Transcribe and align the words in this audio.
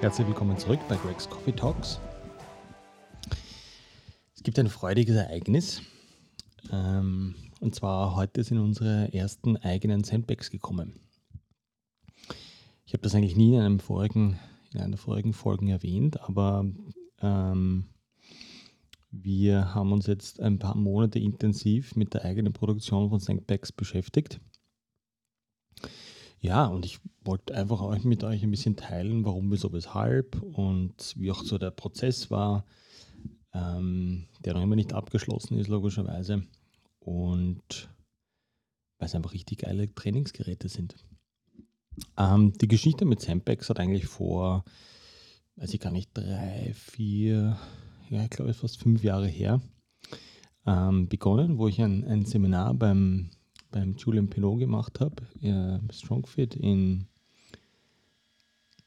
Herzlich 0.00 0.28
willkommen 0.28 0.56
zurück 0.56 0.78
bei 0.88 0.94
Greg's 0.94 1.28
Coffee 1.28 1.50
Talks. 1.50 1.98
Es 4.32 4.44
gibt 4.44 4.56
ein 4.60 4.68
freudiges 4.68 5.16
Ereignis. 5.16 5.82
Ähm, 6.70 7.34
und 7.58 7.74
zwar 7.74 8.14
heute 8.14 8.44
sind 8.44 8.58
unsere 8.58 9.12
ersten 9.12 9.56
eigenen 9.56 10.04
Sandbags 10.04 10.52
gekommen. 10.52 11.00
Ich 12.86 12.92
habe 12.92 13.02
das 13.02 13.16
eigentlich 13.16 13.34
nie 13.34 13.56
in, 13.56 13.60
einem 13.60 13.80
vorigen, 13.80 14.38
in 14.72 14.80
einer 14.82 14.96
vorigen 14.96 15.32
Folge 15.32 15.68
erwähnt, 15.68 16.20
aber 16.20 16.64
ähm, 17.20 17.86
wir 19.10 19.74
haben 19.74 19.90
uns 19.90 20.06
jetzt 20.06 20.38
ein 20.38 20.60
paar 20.60 20.76
Monate 20.76 21.18
intensiv 21.18 21.96
mit 21.96 22.14
der 22.14 22.24
eigenen 22.24 22.52
Produktion 22.52 23.10
von 23.10 23.18
Sandbags 23.18 23.72
beschäftigt. 23.72 24.40
Ja, 26.40 26.66
und 26.66 26.86
ich 26.86 27.00
wollte 27.24 27.54
einfach 27.54 27.80
euch 27.80 28.04
mit 28.04 28.22
euch 28.22 28.42
ein 28.42 28.50
bisschen 28.50 28.76
teilen, 28.76 29.24
warum, 29.24 29.50
wieso, 29.50 29.72
weshalb 29.72 30.40
und 30.42 31.14
wie 31.16 31.30
auch 31.30 31.42
so 31.42 31.58
der 31.58 31.72
Prozess 31.72 32.30
war, 32.30 32.64
ähm, 33.52 34.26
der 34.44 34.54
noch 34.54 34.62
immer 34.62 34.76
nicht 34.76 34.92
abgeschlossen 34.92 35.58
ist, 35.58 35.68
logischerweise. 35.68 36.44
Und 37.00 37.88
weil 38.98 39.06
es 39.06 39.14
einfach 39.14 39.32
richtig 39.32 39.58
geile 39.58 39.92
Trainingsgeräte 39.92 40.68
sind. 40.68 40.94
Ähm, 42.16 42.52
die 42.52 42.68
Geschichte 42.68 43.04
mit 43.04 43.20
Sandbags 43.20 43.68
hat 43.68 43.80
eigentlich 43.80 44.06
vor, 44.06 44.64
weiß 45.56 45.74
ich 45.74 45.80
gar 45.80 45.92
nicht, 45.92 46.10
drei, 46.14 46.72
vier, 46.74 47.58
ja, 48.10 48.22
ich 48.22 48.30
glaube 48.30 48.54
fast 48.54 48.80
fünf 48.80 49.02
Jahre 49.02 49.26
her 49.26 49.60
ähm, 50.66 51.08
begonnen, 51.08 51.58
wo 51.58 51.68
ich 51.68 51.80
ein, 51.80 52.04
ein 52.04 52.24
Seminar 52.24 52.74
beim 52.74 53.30
beim 53.70 53.96
Julian 53.96 54.28
Pinot 54.28 54.58
gemacht 54.58 55.00
habe, 55.00 55.22
äh, 55.42 55.78
Strongfit 55.92 56.54
in 56.54 57.06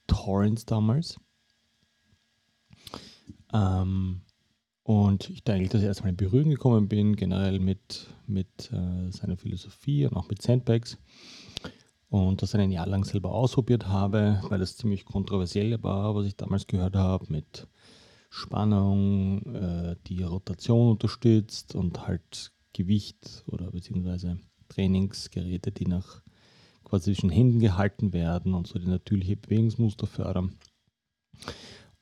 Torrance 0.08 0.66
damals. 0.66 1.18
Ähm, 3.54 4.22
und 4.84 5.30
ich 5.30 5.44
da 5.44 5.54
eigentlich 5.54 5.70
das 5.70 5.84
erste 5.84 6.04
in 6.10 6.18
Berührung 6.18 6.50
gekommen 6.50 6.88
bin, 6.88 7.16
generell 7.16 7.60
mit, 7.60 8.08
mit 8.26 8.72
äh, 8.72 9.12
seiner 9.12 9.38
Philosophie 9.38 10.06
und 10.06 10.16
auch 10.16 10.28
mit 10.30 10.42
Sandbags. 10.42 10.98
Und 12.10 12.42
das 12.42 12.54
ein 12.56 12.72
Jahr 12.72 12.88
lang 12.88 13.06
selber 13.06 13.32
ausprobiert 13.32 13.88
habe, 13.88 14.42
weil 14.50 14.60
das 14.60 14.76
ziemlich 14.76 15.06
kontroversiell 15.06 15.82
war, 15.82 16.14
was 16.14 16.26
ich 16.26 16.36
damals 16.36 16.68
gehört 16.68 16.96
habe, 16.96 17.26
mit 17.30 17.68
Spannung, 18.30 19.46
äh, 19.56 19.96
die 20.08 20.24
Rotation 20.24 20.92
unterstützt 20.92 21.76
und 21.76 22.06
halt 22.06 22.52
Gewicht 22.74 23.44
oder 23.48 23.72
beziehungsweise 23.72 24.40
Trainingsgeräte, 24.72 25.72
die 25.72 25.86
nach 25.86 26.22
quasi 26.84 27.14
zwischen 27.14 27.30
Händen 27.30 27.60
gehalten 27.60 28.14
werden 28.14 28.54
und 28.54 28.68
so 28.68 28.80
die 28.80 28.88
natürliche 28.88 29.36
Bewegungsmuster 29.36 30.08
fördern. 30.08 30.56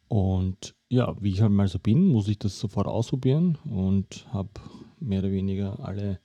Und 0.08 0.76
ja, 0.90 1.16
wie 1.22 1.32
ich 1.32 1.42
halt 1.42 1.52
mal 1.52 1.68
so 1.68 1.80
bin, 1.80 2.08
muss 2.08 2.28
ich 2.28 2.40
das 2.40 2.60
sofort 2.60 2.88
ausprobieren 2.88 3.58
und 3.66 4.26
habe 4.32 4.50
mehr 5.00 5.20
oder 5.20 5.32
weniger 5.32 5.80
alle 5.80 6.20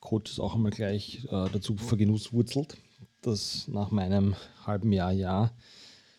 Coaches 0.00 0.40
auch 0.40 0.54
einmal 0.54 0.70
gleich 0.70 1.24
äh, 1.30 1.48
dazu 1.52 1.76
vergenusswurzelt, 1.76 2.78
das 3.20 3.68
nach 3.68 3.90
meinem 3.90 4.34
halben 4.64 4.92
Jahr, 4.92 5.12
Jahr 5.12 5.52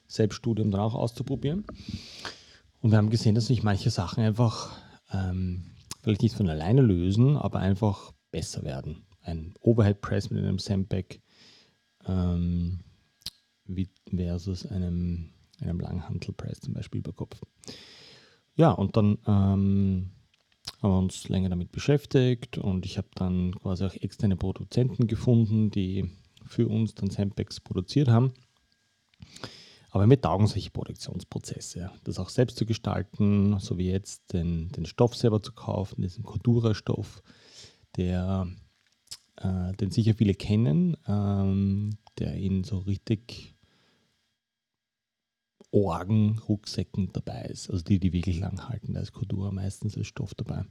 Selbststudium 0.08 0.70
dann 0.70 0.82
auch 0.82 0.94
auszuprobieren. 0.94 1.66
Und 2.82 2.92
wir 2.92 2.98
haben 2.98 3.10
gesehen, 3.10 3.34
dass 3.34 3.48
sich 3.48 3.64
manche 3.64 3.90
Sachen 3.90 4.24
einfach 4.24 4.78
ähm, 5.12 5.72
vielleicht 6.04 6.22
nicht 6.22 6.36
von 6.36 6.50
alleine 6.50 6.82
lösen, 6.82 7.38
aber 7.38 7.60
einfach 7.60 8.12
besser 8.32 8.64
werden 8.64 9.04
ein 9.24 9.54
Overhead 9.62 10.02
Press 10.02 10.30
mit 10.30 10.44
einem 10.44 10.60
Sandbag 10.60 11.20
ähm, 12.06 12.80
versus 14.14 14.66
einem, 14.66 15.30
einem 15.60 15.80
Langhantel 15.80 16.34
Press 16.34 16.62
zum 16.62 16.74
Beispiel 16.74 17.00
über 17.00 17.14
Kopf. 17.14 17.42
Ja, 18.56 18.72
und 18.72 18.98
dann 18.98 19.18
ähm, 19.28 20.12
haben 20.82 20.92
wir 20.92 20.98
uns 20.98 21.30
länger 21.30 21.50
damit 21.50 21.72
beschäftigt 21.72 22.58
und 22.58 22.86
ich 22.86 22.98
habe 22.98 23.08
dann 23.16 23.56
quasi 23.56 23.86
auch 23.86 23.94
externe 23.94 24.36
Produzenten 24.36 25.08
gefunden, 25.08 25.72
die 25.72 26.10
für 26.46 26.68
uns 26.68 26.96
dann 26.96 27.10
Sandbags 27.10 27.60
produziert 27.60 28.08
haben. 28.08 28.34
Aber 29.92 30.08
mir 30.08 30.20
taugen 30.20 30.48
solche 30.48 30.72
Produktionsprozesse, 30.72 31.92
das 32.06 32.18
auch 32.18 32.30
selbst 32.30 32.58
zu 32.58 32.66
gestalten, 32.66 33.60
so 33.60 33.78
wie 33.78 33.90
jetzt 33.90 34.34
den, 34.34 34.70
den 34.70 34.86
Stoff 34.86 35.16
selber 35.16 35.44
zu 35.44 35.52
kaufen, 35.52 36.02
diesen 36.02 36.24
Cordura-Stoff, 36.24 37.22
der 37.98 38.48
äh, 39.44 39.74
den 39.74 39.92
sicher 39.92 40.14
viele 40.14 40.34
kennen, 40.34 40.98
ähm, 41.08 41.98
der 42.20 42.34
in 42.36 42.64
so 42.64 42.80
richtig 42.80 43.56
Orgen-Rucksäcken 45.72 47.12
dabei 47.14 47.44
ist. 47.44 47.70
Also 47.70 47.84
die, 47.84 48.00
die 48.00 48.14
wirklich 48.14 48.40
lang 48.40 48.68
halten. 48.68 48.94
Da 48.94 49.00
ist 49.00 49.14
Cordura 49.14 49.52
meistens 49.52 49.98
als 49.98 50.08
Stoff 50.08 50.34
dabei. 50.36 50.66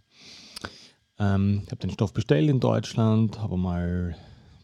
Ähm, 1.19 1.62
ich 1.64 1.70
habe 1.70 1.81
den 1.81 1.91
Stoff 1.91 2.12
bestellt 2.12 2.50
in 2.50 2.60
Deutschland, 2.60 3.41
habe 3.41 3.56
mal, 3.56 4.16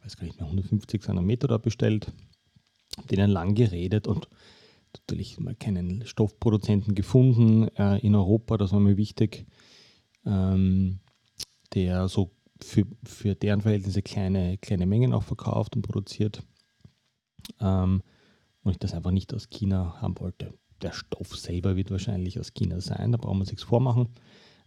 weiß 0.03 0.17
gar 0.17 0.27
nicht 0.27 0.39
mehr, 0.39 0.47
150 0.47 1.07
Meter 1.23 1.49
da 1.49 1.59
bestellt, 1.59 2.13
denen 3.11 3.31
lang 3.31 3.55
geredet 3.55 4.07
und 4.07 4.29
natürlich 4.95 5.39
mal 5.39 5.55
keinen 5.55 6.07
Stoffproduzenten 6.07 6.95
gefunden 6.95 7.69
äh, 7.77 7.99
in 7.99 8.15
Europa, 8.15 8.57
das 8.57 8.73
war 8.73 8.81
mir 8.81 8.97
wichtig, 8.97 9.47
ähm, 10.25 11.01
der 11.75 12.09
so 12.09 12.36
für, 12.63 12.85
für 13.05 13.35
deren 13.35 13.61
Verhältnisse 13.61 14.03
kleine, 14.03 14.59
kleine 14.59 14.87
Mengen 14.87 15.13
auch 15.13 15.23
verkauft 15.23 15.77
und 15.77 15.83
produziert. 15.83 16.43
Ähm, 17.61 18.03
und 18.63 18.73
ich 18.73 18.79
das 18.79 18.95
einfach 18.95 19.13
nicht 19.13 19.33
aus 19.33 19.49
China 19.49 20.01
haben 20.01 20.19
wollte. 20.19 20.53
Der 20.83 20.93
Stoff 20.93 21.37
selber 21.37 21.77
wird 21.77 21.91
wahrscheinlich 21.91 22.39
aus 22.39 22.53
China 22.53 22.81
sein, 22.81 23.13
da 23.13 23.19
brauchen 23.19 23.39
wir 23.39 23.47
sich 23.47 23.61
vormachen. 23.61 24.09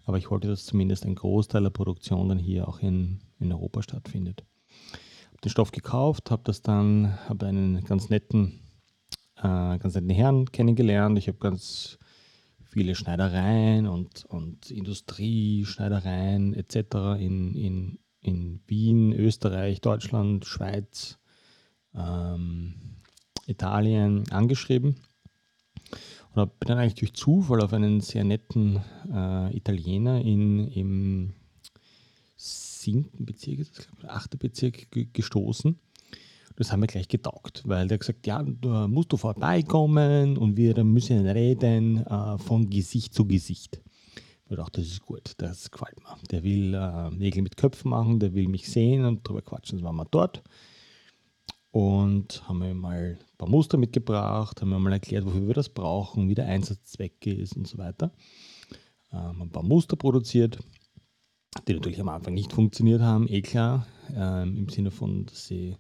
Aber 0.06 0.18
ich 0.18 0.32
wollte, 0.32 0.48
dass 0.48 0.66
zumindest 0.66 1.06
ein 1.06 1.16
Großteil 1.16 1.62
der 1.64 1.70
Produktion 1.70 2.30
dann 2.30 2.40
hier 2.40 2.68
auch 2.68 2.80
in, 2.80 3.20
in 3.40 3.52
Europa 3.52 3.84
stattfindet. 3.84 4.44
Habe 5.28 5.42
den 5.44 5.52
Stoff 5.52 5.72
gekauft, 5.72 6.32
habe 6.32 6.42
das 6.46 6.62
dann, 6.62 7.20
habe 7.28 7.46
einen 7.46 7.84
ganz 7.84 8.10
netten, 8.10 8.60
äh, 9.36 9.78
ganz 9.78 9.94
netten 9.94 10.10
Herrn 10.10 10.52
kennengelernt. 10.52 11.18
Ich 11.20 11.28
habe 11.28 11.38
ganz 11.38 11.99
viele 12.70 12.96
Schneidereien 12.96 13.88
und, 13.88 14.26
und 14.26 14.70
Industrieschneidereien 14.72 16.54
etc. 16.54 17.20
In, 17.20 17.56
in, 17.56 18.00
in 18.22 18.62
Wien, 18.68 19.12
Österreich, 19.12 19.82
Deutschland, 19.82 20.46
Schweiz, 20.46 21.18
ähm, 21.96 22.76
Italien 23.48 24.24
angeschrieben. 24.32 24.98
Und 26.36 26.60
bin 26.60 26.68
dann 26.68 26.78
eigentlich 26.78 26.96
durch 26.96 27.14
Zufall 27.14 27.62
auf 27.62 27.74
einen 27.74 28.02
sehr 28.02 28.24
netten 28.24 28.82
äh, 29.12 29.58
Italiener 29.58 30.22
in, 30.22 30.68
im 30.68 31.34
siebten 32.36 33.26
Bezirk, 33.26 33.68
achten 34.08 34.38
Bezirk 34.38 34.88
gestoßen 35.14 35.80
das 36.60 36.74
haben 36.74 36.82
wir 36.82 36.88
gleich 36.88 37.08
getaugt, 37.08 37.64
weil 37.66 37.88
der 37.88 37.98
gesagt, 37.98 38.28
ja, 38.28 38.44
da 38.44 38.90
musst 38.90 39.14
du 39.14 39.18
vorbeikommen 39.18 40.38
und 40.38 40.58
wir 40.58 40.84
müssen 40.84 41.26
reden 41.26 42.06
äh, 42.06 42.38
von 42.38 42.70
Gesicht 42.70 43.14
zu 43.14 43.26
Gesicht. 43.26 43.82
Ich 44.50 44.58
dachte, 44.58 44.82
das 44.82 44.90
ist 44.90 45.06
gut, 45.06 45.36
das 45.38 45.72
gefällt 45.72 45.98
mir. 46.04 46.18
Der 46.32 46.44
will 46.44 46.74
äh, 46.74 47.12
Nägel 47.12 47.44
mit 47.44 47.56
Köpfen 47.56 47.92
machen, 47.92 48.20
der 48.20 48.34
will 48.34 48.50
mich 48.50 48.70
sehen 48.70 49.06
und 49.06 49.26
drüber 49.26 49.42
quatschen. 49.42 49.78
Dann 49.78 49.86
waren 49.86 49.96
wir 49.96 50.08
dort 50.12 50.44
und 51.72 52.46
haben 52.46 52.60
mir 52.60 52.74
mal 52.74 53.18
ein 53.18 53.38
paar 53.38 53.48
Muster 53.48 53.78
mitgebracht, 53.78 54.60
haben 54.60 54.70
mir 54.70 54.80
mal 54.80 54.92
erklärt, 54.92 55.26
wofür 55.26 55.48
wir 55.48 55.54
das 55.54 55.70
brauchen, 55.70 56.28
wie 56.28 56.36
der 56.36 56.48
Einsatzzweck 56.48 57.26
ist 57.26 57.56
und 57.56 57.68
so 57.68 57.78
weiter. 57.78 58.12
Ähm, 59.14 59.44
ein 59.44 59.50
paar 59.50 59.64
Muster 59.64 59.96
produziert, 59.96 60.60
die 61.70 61.74
natürlich 61.74 62.02
am 62.02 62.10
Anfang 62.10 62.34
nicht 62.34 62.52
funktioniert 62.52 63.02
haben, 63.02 63.30
eh 63.30 63.42
klar, 63.42 63.88
ähm, 64.14 64.58
im 64.58 64.68
Sinne 64.68 64.92
von, 64.92 65.26
dass 65.26 65.48
sie 65.48 65.78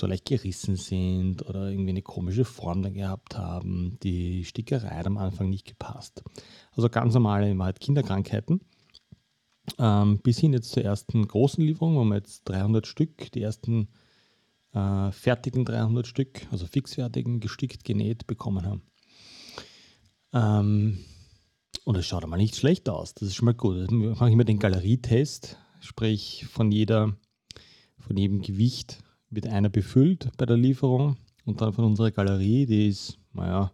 so 0.00 0.06
leicht 0.06 0.24
gerissen 0.24 0.76
sind 0.76 1.46
oder 1.46 1.70
irgendwie 1.70 1.90
eine 1.90 2.02
komische 2.02 2.44
Form 2.44 2.82
dann 2.82 2.94
gehabt 2.94 3.36
haben. 3.36 3.98
Die 4.02 4.44
Stickerei 4.44 4.88
hat 4.88 5.06
am 5.06 5.18
Anfang 5.18 5.50
nicht 5.50 5.66
gepasst. 5.66 6.22
Also 6.72 6.88
ganz 6.88 7.14
normale 7.14 7.50
in 7.50 7.58
Wahrheit 7.58 7.80
Kinderkrankheiten. 7.80 8.60
Ähm, 9.78 10.18
bis 10.18 10.38
hin 10.38 10.52
jetzt 10.52 10.70
zur 10.70 10.82
ersten 10.82 11.26
großen 11.26 11.62
Lieferung, 11.62 11.96
wo 11.96 12.04
wir 12.04 12.16
jetzt 12.16 12.48
300 12.48 12.86
Stück, 12.86 13.30
die 13.32 13.42
ersten 13.42 13.88
äh, 14.72 15.12
fertigen 15.12 15.64
300 15.64 16.06
Stück, 16.06 16.46
also 16.50 16.66
fixfertigen, 16.66 17.40
gestickt, 17.40 17.84
genäht 17.84 18.26
bekommen 18.26 18.66
haben. 18.66 18.82
Ähm, 20.32 20.98
und 21.84 21.96
es 21.96 22.06
schaut 22.06 22.24
einmal 22.24 22.38
nicht 22.38 22.56
schlecht 22.56 22.88
aus. 22.88 23.14
Das 23.14 23.28
ist 23.28 23.34
schon 23.34 23.46
mal 23.46 23.54
gut. 23.54 23.76
Jetzt 23.76 23.92
mache 23.92 24.28
ich 24.28 24.32
immer 24.32 24.44
den 24.44 24.58
Galerietest, 24.58 25.56
sprich 25.80 26.46
von 26.50 26.72
jeder, 26.72 27.16
von 27.98 28.16
jedem 28.16 28.42
Gewicht 28.42 29.02
wird 29.30 29.46
einer 29.46 29.68
befüllt 29.68 30.30
bei 30.36 30.46
der 30.46 30.56
Lieferung 30.56 31.16
und 31.44 31.60
dann 31.60 31.72
von 31.72 31.84
unserer 31.84 32.10
Galerie, 32.10 32.66
die 32.66 32.88
ist, 32.88 33.18
naja, 33.32 33.72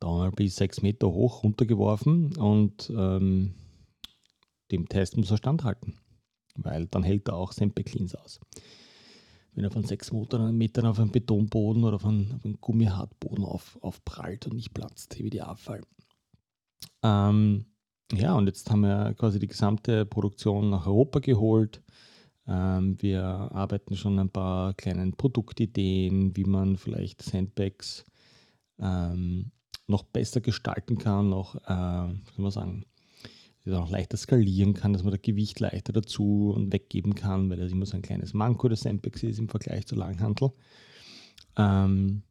da 0.00 0.30
bis 0.30 0.56
sechs 0.56 0.82
Meter 0.82 1.08
hoch 1.08 1.42
runtergeworfen 1.42 2.36
und 2.36 2.90
ähm, 2.96 3.54
dem 4.70 4.88
Test 4.88 5.16
muss 5.16 5.30
er 5.30 5.36
standhalten, 5.36 5.94
weil 6.56 6.86
dann 6.86 7.02
hält 7.02 7.28
er 7.28 7.36
auch 7.36 7.52
Semper 7.52 7.82
Cleans 7.82 8.14
aus. 8.14 8.40
wenn 9.54 9.64
er 9.64 9.70
von 9.70 9.84
sechs 9.84 10.12
Metern 10.12 10.86
auf 10.86 11.00
einen 11.00 11.12
Betonboden 11.12 11.84
oder 11.84 11.96
auf 11.96 12.04
einen, 12.04 12.32
auf 12.32 12.44
einen 12.44 12.60
Gummihartboden 12.60 13.44
auf, 13.44 13.78
aufprallt 13.80 14.46
und 14.46 14.54
nicht 14.54 14.74
platzt, 14.74 15.18
wie 15.18 15.30
die 15.30 15.40
Abfall. 15.40 15.80
Ähm, 17.02 17.64
ja, 18.12 18.34
und 18.34 18.46
jetzt 18.46 18.70
haben 18.70 18.82
wir 18.82 19.14
quasi 19.14 19.38
die 19.38 19.46
gesamte 19.46 20.04
Produktion 20.04 20.70
nach 20.70 20.86
Europa 20.86 21.20
geholt. 21.20 21.82
Ähm, 22.48 23.00
wir 23.00 23.24
arbeiten 23.24 23.96
schon 23.96 24.18
ein 24.18 24.30
paar 24.30 24.74
kleinen 24.74 25.12
Produktideen, 25.12 26.36
wie 26.36 26.44
man 26.44 26.76
vielleicht 26.76 27.22
Sandbags 27.22 28.04
ähm, 28.78 29.50
noch 29.86 30.02
besser 30.02 30.40
gestalten 30.40 30.98
kann, 30.98 31.28
noch, 31.28 31.56
äh, 31.56 32.14
soll 32.34 32.42
man 32.42 32.50
sagen, 32.50 32.86
auch 33.72 33.90
leichter 33.90 34.16
skalieren 34.16 34.74
kann, 34.74 34.92
dass 34.92 35.02
man 35.02 35.12
das 35.12 35.22
Gewicht 35.22 35.58
leichter 35.58 35.92
dazu 35.92 36.52
und 36.54 36.72
weggeben 36.72 37.16
kann, 37.16 37.50
weil 37.50 37.56
das 37.56 37.72
immer 37.72 37.86
so 37.86 37.96
ein 37.96 38.02
kleines 38.02 38.32
Manko 38.32 38.68
des 38.68 38.80
Sempex 38.80 39.24
ist 39.24 39.40
im 39.40 39.48
Vergleich 39.48 39.86
zur 39.86 39.98
Langhantel. 39.98 40.52
Ähm, 41.56 42.22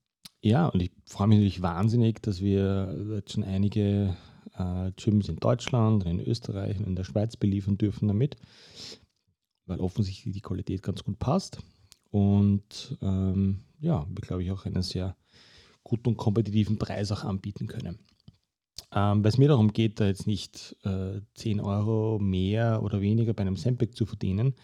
ja, 0.42 0.68
und 0.68 0.82
ich 0.82 0.92
freue 1.06 1.28
mich 1.28 1.38
natürlich 1.38 1.62
wahnsinnig, 1.62 2.22
dass 2.22 2.40
wir 2.40 3.16
jetzt 3.16 3.34
schon 3.34 3.44
einige 3.44 4.16
äh, 4.58 4.92
Gyms 4.96 5.28
in 5.28 5.38
Deutschland, 5.38 6.06
in 6.06 6.20
Österreich 6.20 6.78
und 6.80 6.88
in 6.88 6.96
der 6.96 7.04
Schweiz 7.04 7.36
beliefern 7.36 7.78
dürfen 7.78 8.08
damit, 8.08 8.38
weil 9.66 9.80
offensichtlich 9.80 10.34
die 10.34 10.42
Qualität 10.42 10.84
ganz 10.84 11.04
gut 11.04 11.20
passt. 11.20 11.60
Und 12.12 12.98
ähm, 13.02 13.66
ja, 13.80 14.06
wir 14.08 14.22
glaube 14.22 14.44
ich 14.44 14.52
auch 14.52 14.66
einen 14.66 14.82
sehr 14.82 15.16
guten 15.84 16.10
und 16.10 16.18
kompetitiven 16.18 16.78
Preis 16.78 17.12
auch 17.12 17.24
anbieten 17.24 17.68
können. 17.68 18.00
Ähm, 18.94 19.24
Weil 19.24 19.30
es 19.30 19.38
mir 19.38 19.50
darum 19.50 19.74
geht, 19.74 20.00
da 20.00 20.08
jetzt 20.08 20.28
nicht 20.28 20.76
äh, 20.84 21.22
10 21.36 21.60
Euro 21.60 22.20
mehr 22.20 22.82
oder 22.84 23.02
weniger 23.02 23.34
bei 23.34 23.42
einem 23.42 23.58
Sandbag 23.58 23.92
zu 23.94 24.06
verdienen, 24.06 24.56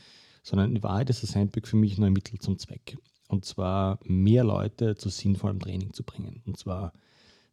sondern 0.44 0.76
in 0.76 0.84
Wahrheit 0.84 1.10
ist 1.10 1.24
das 1.24 1.32
Sandbag 1.32 1.68
für 1.68 1.78
mich 1.78 1.98
nur 1.98 2.08
ein 2.08 2.14
Mittel 2.14 2.40
zum 2.40 2.58
Zweck. 2.58 2.98
Und 3.28 3.46
zwar 3.46 4.00
mehr 4.04 4.44
Leute 4.44 4.96
zu 4.96 5.10
sinnvollem 5.10 5.60
Training 5.60 5.94
zu 5.94 6.04
bringen. 6.04 6.42
Und 6.46 6.58
zwar 6.58 6.94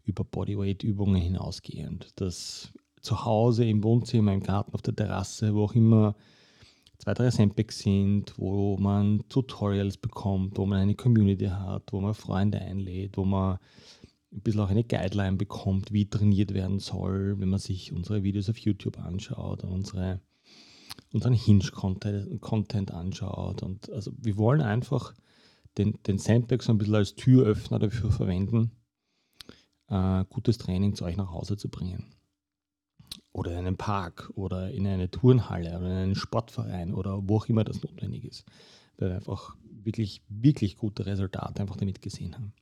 über 0.05 0.25
Bodyweight-Übungen 0.25 1.21
hinausgehend. 1.21 2.13
Dass 2.17 2.73
zu 3.01 3.25
Hause, 3.25 3.65
im 3.65 3.85
Wohnzimmer, 3.85 4.33
im 4.33 4.43
Garten, 4.43 4.75
auf 4.75 4.83
der 4.83 4.97
Terrasse, 4.97 5.55
wo 5.55 5.65
auch 5.65 5.75
immer 5.75 6.17
zwei, 6.99 7.15
drei 7.15 7.31
Sandbags 7.31 7.79
sind, 7.79 8.35
wo 8.37 8.77
man 8.77 9.25
Tutorials 9.29 9.97
bekommt, 9.97 10.59
wo 10.59 10.67
man 10.67 10.81
eine 10.81 10.95
Community 10.95 11.47
hat, 11.47 11.93
wo 11.93 12.01
man 12.01 12.15
Freunde 12.15 12.61
einlädt, 12.61 13.17
wo 13.17 13.25
man 13.25 13.59
ein 14.33 14.43
bisschen 14.43 14.61
auch 14.61 14.69
eine 14.69 14.85
Guideline 14.85 15.37
bekommt, 15.37 15.93
wie 15.93 16.09
trainiert 16.09 16.53
werden 16.53 16.81
soll, 16.81 17.41
wenn 17.41 17.49
man 17.49 17.61
sich 17.61 17.93
unsere 17.93 18.23
Videos 18.23 18.51
auf 18.51 18.59
YouTube 18.59 18.99
anschaut 18.99 19.65
und 19.65 19.71
unsere, 19.71 20.21
unseren 21.13 21.33
Hinge-Content 21.33 22.91
anschaut. 22.91 23.63
Und 23.63 23.91
also 23.91 24.13
wir 24.19 24.37
wollen 24.37 24.61
einfach 24.61 25.15
den, 25.79 25.99
den 26.07 26.19
Sandbag 26.19 26.63
so 26.63 26.73
ein 26.73 26.79
bisschen 26.79 26.97
als 26.97 27.15
Türöffner 27.15 27.79
dafür 27.79 28.11
verwenden, 28.11 28.73
äh, 29.89 30.25
gutes 30.29 30.59
Training 30.59 30.95
zu 30.95 31.05
euch 31.05 31.17
nach 31.17 31.31
Hause 31.31 31.57
zu 31.57 31.71
bringen. 31.71 32.18
Oder 33.33 33.53
in 33.53 33.59
einen 33.59 33.77
Park 33.77 34.31
oder 34.35 34.71
in 34.71 34.87
eine 34.87 35.11
Turnhalle 35.11 35.79
oder 35.79 35.87
in 35.87 35.97
einen 35.97 36.15
Sportverein 36.15 36.95
oder 36.95 37.21
wo 37.29 37.37
auch 37.37 37.47
immer 37.47 37.65
das 37.65 37.83
notwendig 37.83 38.25
ist. 38.25 38.45
Weil 38.97 39.11
wir 39.11 39.17
einfach 39.17 39.57
wirklich, 39.85 40.23
wirklich 40.29 40.77
gute 40.77 41.07
Resultate 41.07 41.61
einfach 41.61 41.77
damit 41.77 42.03
gesehen 42.03 42.35
haben. 42.35 42.53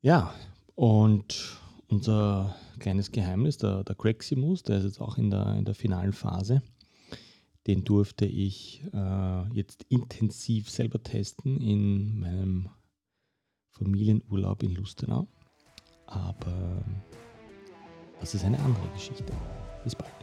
Ja, 0.00 0.34
und 0.74 1.60
unser 1.88 2.56
kleines 2.78 3.12
Geheimnis, 3.12 3.58
der, 3.58 3.84
der 3.84 3.94
Greximus, 3.94 4.62
der 4.62 4.78
ist 4.78 4.84
jetzt 4.84 5.00
auch 5.00 5.18
in 5.18 5.30
der, 5.30 5.54
in 5.54 5.64
der 5.64 5.74
finalen 5.74 6.12
Phase. 6.12 6.62
Den 7.66 7.84
durfte 7.84 8.26
ich 8.26 8.82
äh, 8.92 9.48
jetzt 9.54 9.84
intensiv 9.88 10.68
selber 10.68 11.02
testen 11.02 11.60
in 11.60 12.18
meinem 12.18 12.70
Familienurlaub 13.70 14.62
in 14.62 14.74
Lustenau. 14.74 15.28
Aber 16.06 16.84
das 18.22 18.34
ist 18.34 18.44
eine 18.44 18.58
andere 18.60 18.88
Geschichte. 18.94 19.32
Bis 19.82 19.96
bald. 19.96 20.21